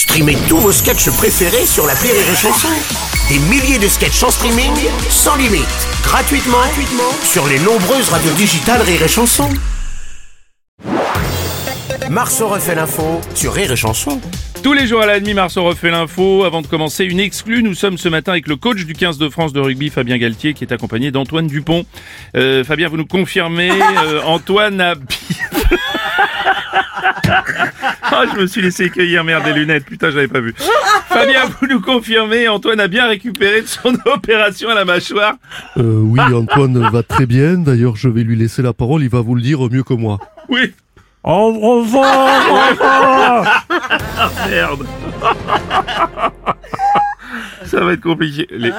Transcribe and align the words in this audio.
Streamez 0.00 0.38
tous 0.48 0.56
vos 0.56 0.72
sketchs 0.72 1.10
préférés 1.10 1.66
sur 1.66 1.86
la 1.86 1.92
Rire 1.92 2.14
et 2.14 2.34
Chanson. 2.34 2.68
Des 3.28 3.38
milliers 3.50 3.78
de 3.78 3.86
sketchs 3.86 4.22
en 4.22 4.30
streaming, 4.30 4.72
sans 5.10 5.36
limite, 5.36 5.66
gratuitement, 6.02 6.56
gratuitement 6.56 7.12
sur 7.22 7.46
les 7.46 7.58
nombreuses 7.58 8.08
radios 8.08 8.32
digitales 8.32 8.80
Rire 8.80 9.02
et 9.02 9.08
Chanson. 9.08 9.50
Marceau 12.08 12.48
refait 12.48 12.74
l'info 12.74 13.20
sur 13.34 13.52
Rire 13.52 13.72
et 13.72 13.76
Chanson. 13.76 14.18
Tous 14.62 14.72
les 14.72 14.86
jours 14.86 15.02
à 15.02 15.06
la 15.06 15.20
demi, 15.20 15.34
Marceau 15.34 15.64
refait 15.64 15.90
l'info. 15.90 16.44
Avant 16.44 16.62
de 16.62 16.66
commencer, 16.66 17.04
une 17.04 17.20
exclue. 17.20 17.62
Nous 17.62 17.74
sommes 17.74 17.98
ce 17.98 18.08
matin 18.08 18.32
avec 18.32 18.48
le 18.48 18.56
coach 18.56 18.86
du 18.86 18.94
15 18.94 19.18
de 19.18 19.28
France 19.28 19.52
de 19.52 19.60
rugby, 19.60 19.90
Fabien 19.90 20.16
Galtier, 20.16 20.54
qui 20.54 20.64
est 20.64 20.72
accompagné 20.72 21.10
d'Antoine 21.10 21.46
Dupont. 21.46 21.84
Euh, 22.36 22.64
Fabien, 22.64 22.88
vous 22.88 22.96
nous 22.96 23.06
confirmez, 23.06 23.70
euh, 24.04 24.22
Antoine 24.24 24.80
a... 24.80 24.94
oh, 28.12 28.24
je 28.34 28.40
me 28.40 28.46
suis 28.46 28.60
laissé 28.62 28.90
cueillir, 28.90 29.24
merde, 29.24 29.44
des 29.44 29.52
lunettes. 29.52 29.84
Putain, 29.84 30.10
j'avais 30.10 30.28
pas 30.28 30.40
vu. 30.40 30.54
Fabien, 31.08 31.42
vous 31.60 31.66
nous 31.66 31.80
confirmez, 31.80 32.48
Antoine 32.48 32.80
a 32.80 32.88
bien 32.88 33.06
récupéré 33.06 33.62
de 33.62 33.66
son 33.66 33.94
opération 34.06 34.68
à 34.70 34.74
la 34.74 34.84
mâchoire. 34.84 35.34
Euh, 35.76 36.00
oui, 36.02 36.20
Antoine 36.20 36.78
va 36.90 37.02
très 37.02 37.26
bien. 37.26 37.54
D'ailleurs, 37.54 37.96
je 37.96 38.08
vais 38.08 38.22
lui 38.22 38.36
laisser 38.36 38.62
la 38.62 38.72
parole. 38.72 39.02
Il 39.02 39.10
va 39.10 39.20
vous 39.20 39.34
le 39.34 39.42
dire 39.42 39.60
mieux 39.70 39.82
que 39.82 39.94
moi. 39.94 40.18
Oui. 40.48 40.72
Au 41.22 41.52
revoir, 41.52 42.50
au 42.50 42.70
revoir. 42.70 43.66
Merde. 44.48 44.86
Ça 47.66 47.84
va 47.84 47.92
être 47.92 48.00
compliqué. 48.00 48.46
Les- 48.50 48.72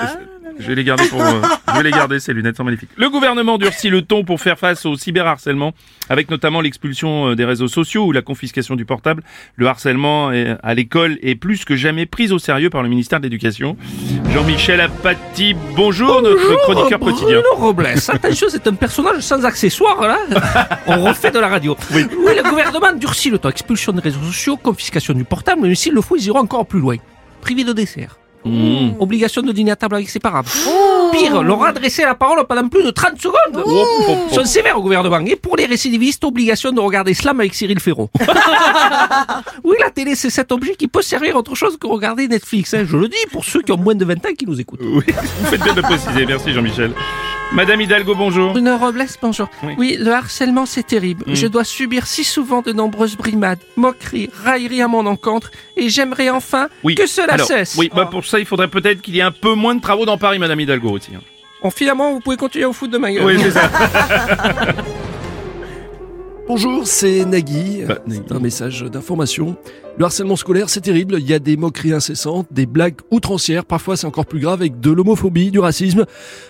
Je 0.59 0.67
vais 0.67 0.75
les 0.75 0.83
garder 0.83 1.05
pour. 1.07 1.21
euh, 1.21 1.41
je 1.69 1.77
vais 1.77 1.83
les 1.83 1.91
garder. 1.91 2.19
Ces 2.19 2.33
lunettes 2.33 2.57
sont 2.57 2.63
magnifiques. 2.63 2.89
Le 2.97 3.09
gouvernement 3.09 3.57
durcit 3.57 3.89
le 3.89 4.01
ton 4.01 4.23
pour 4.23 4.39
faire 4.41 4.57
face 4.59 4.85
au 4.85 4.95
cyberharcèlement, 4.95 5.73
avec 6.09 6.29
notamment 6.29 6.61
l'expulsion 6.61 7.29
euh, 7.29 7.35
des 7.35 7.45
réseaux 7.45 7.67
sociaux 7.67 8.05
ou 8.05 8.11
la 8.11 8.21
confiscation 8.21 8.75
du 8.75 8.85
portable. 8.85 9.23
Le 9.55 9.67
harcèlement 9.67 10.29
à 10.63 10.73
l'école 10.73 11.17
est 11.21 11.35
plus 11.35 11.65
que 11.65 11.75
jamais 11.75 12.05
pris 12.05 12.31
au 12.31 12.39
sérieux 12.39 12.69
par 12.69 12.83
le 12.83 12.89
ministère 12.89 13.19
de 13.19 13.23
l'Éducation. 13.25 13.75
Jean-Michel 14.33 14.81
Apathy, 14.81 15.55
bonjour, 15.75 16.21
notre 16.21 16.55
chroniqueur 16.63 16.99
quotidien. 16.99 17.41
Bruno 17.41 17.55
Robles, 17.65 17.87
attention, 18.07 18.47
c'est 18.49 18.65
un 18.67 18.73
personnage 18.73 19.21
sans 19.21 19.43
accessoires, 19.45 20.01
là. 20.01 20.17
On 20.87 21.03
refait 21.03 21.31
de 21.31 21.39
la 21.39 21.47
radio. 21.47 21.75
Oui. 21.93 22.05
le 22.11 22.49
gouvernement 22.49 22.93
durcit 22.93 23.29
le 23.29 23.37
ton. 23.39 23.49
Expulsion 23.49 23.91
des 23.91 24.01
réseaux 24.01 24.21
sociaux, 24.23 24.57
confiscation 24.57 25.13
du 25.13 25.23
portable, 25.23 25.61
mais 25.63 25.75
s'il 25.75 25.93
le 25.93 26.01
faut, 26.01 26.15
ils 26.15 26.25
iront 26.27 26.39
encore 26.39 26.65
plus 26.65 26.79
loin. 26.79 26.95
Privé 27.41 27.63
de 27.63 27.73
dessert. 27.73 28.17
Mmh. 28.43 28.93
Obligation 28.99 29.41
de 29.43 29.51
dîner 29.51 29.71
à 29.71 29.75
table 29.75 29.95
avec 29.95 30.09
ses 30.09 30.19
parents. 30.19 30.41
Pire, 31.11 31.43
leur 31.43 31.63
adresser 31.63 32.03
la 32.03 32.15
parole 32.15 32.43
pendant 32.47 32.67
plus 32.67 32.83
de 32.83 32.89
30 32.89 33.19
secondes. 33.21 33.63
Oh, 33.65 33.85
Ils 34.29 34.35
sont 34.35 34.45
sévères 34.45 34.77
au 34.77 34.81
gouvernement. 34.81 35.19
Et 35.19 35.35
pour 35.35 35.55
les 35.57 35.65
récidivistes, 35.65 36.23
obligation 36.23 36.71
de 36.71 36.79
regarder 36.79 37.13
Slam 37.13 37.39
avec 37.39 37.53
Cyril 37.53 37.79
Ferron. 37.79 38.09
oui, 39.63 39.75
la 39.79 39.89
télé, 39.91 40.15
c'est 40.15 40.29
cet 40.29 40.51
objet 40.51 40.75
qui 40.75 40.87
peut 40.87 41.01
servir 41.01 41.35
à 41.35 41.39
autre 41.39 41.55
chose 41.55 41.77
que 41.77 41.87
regarder 41.87 42.27
Netflix. 42.27 42.73
hein. 42.73 42.85
Je 42.87 42.97
le 42.97 43.07
dis 43.07 43.15
pour 43.31 43.45
ceux 43.45 43.61
qui 43.61 43.71
ont 43.71 43.77
moins 43.77 43.95
de 43.95 44.05
20 44.05 44.13
ans 44.25 44.29
qui 44.37 44.45
nous 44.45 44.59
écoutent. 44.59 44.79
Oui, 44.81 45.03
vous 45.07 45.45
faites 45.47 45.61
bien 45.61 45.73
de 45.73 45.81
le 45.81 45.83
préciser. 45.83 46.25
Merci 46.25 46.51
Jean-Michel. 46.53 46.91
Madame 47.53 47.81
Hidalgo, 47.81 48.15
bonjour. 48.15 48.53
Bruno 48.53 48.77
Robles, 48.77 49.05
bonjour. 49.21 49.49
Oui. 49.63 49.73
Oui. 49.77 49.97
le 49.99 50.11
harcèlement, 50.13 50.65
c'est 50.65 50.83
terrible. 50.87 51.25
Je 51.27 51.47
dois 51.47 51.65
subir 51.65 52.07
si 52.07 52.23
souvent 52.23 52.61
de 52.61 52.71
nombreuses 52.71 53.17
brimades, 53.17 53.59
moqueries, 53.75 54.29
railleries 54.45 54.81
à 54.81 54.87
mon 54.87 55.05
encontre, 55.05 55.51
et 55.75 55.89
j'aimerais 55.89 56.29
enfin 56.29 56.69
Oui. 56.85 56.95
que 56.95 57.05
cela 57.07 57.33
Alors, 57.33 57.47
cesse. 57.47 57.75
Oui, 57.77 57.91
bah 57.93 58.07
pour 58.09 58.25
ça, 58.25 58.39
il 58.39 58.45
faudrait 58.45 58.69
peut-être 58.69 59.01
qu'il 59.01 59.15
y 59.15 59.19
ait 59.19 59.23
un 59.23 59.33
peu 59.33 59.53
moins 59.53 59.75
de 59.75 59.81
travaux 59.81 60.05
dans 60.05 60.17
Paris, 60.17 60.39
Madame 60.39 60.61
Hidalgo 60.61 60.91
aussi. 60.91 61.11
hein. 61.13 61.19
Bon, 61.61 61.69
finalement, 61.71 62.13
vous 62.13 62.21
pouvez 62.21 62.37
continuer 62.37 62.65
au 62.65 62.73
foot 62.73 62.89
de 62.89 62.97
ma 62.97 63.11
gueule. 63.11 63.23
Oui, 63.25 63.37
c'est 63.41 63.51
ça. 63.51 63.69
Bonjour, 66.47 66.87
c'est 66.87 67.23
Nagui. 67.25 67.83
Bah, 67.85 67.97
Nagui. 68.07 68.23
C'est 68.27 68.33
un 68.35 68.39
message 68.39 68.81
d'information. 68.83 69.57
Le 69.97 70.05
harcèlement 70.05 70.35
scolaire, 70.37 70.69
c'est 70.69 70.81
terrible. 70.81 71.17
Il 71.19 71.29
y 71.29 71.33
a 71.33 71.39
des 71.39 71.57
moqueries 71.57 71.93
incessantes, 71.93 72.47
des 72.49 72.65
blagues 72.65 72.95
outrancières. 73.11 73.65
Parfois, 73.65 73.95
c'est 73.97 74.07
encore 74.07 74.25
plus 74.25 74.39
grave 74.39 74.59
avec 74.61 74.79
de 74.79 74.89
l'homophobie, 74.91 75.51
du 75.51 75.59
racisme. 75.59 76.05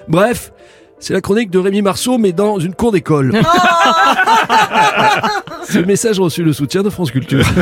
Bref, 0.08 0.54
c'est 1.02 1.14
la 1.14 1.22
chronique 1.22 1.50
de 1.50 1.60
Rémi 1.60 1.82
Marceau, 1.82 2.18
mais 2.20 2.32
dans 2.32 2.60
une 2.60 2.76
cour 2.76 2.92
d'école. 2.92 3.34
Ce 5.68 5.80
message 5.80 6.20
a 6.20 6.24
reçu 6.24 6.44
le 6.44 6.54
soutien 6.54 6.84
de 6.84 6.90
France 6.90 7.10
Culture. 7.12 7.44